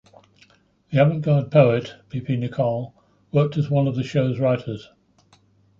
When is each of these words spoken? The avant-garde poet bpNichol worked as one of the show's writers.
The 0.91 0.99
avant-garde 0.99 1.51
poet 1.51 1.93
bpNichol 2.09 2.91
worked 3.31 3.55
as 3.57 3.69
one 3.69 3.85
of 3.87 3.95
the 3.95 4.01
show's 4.03 4.39
writers. 4.39 4.89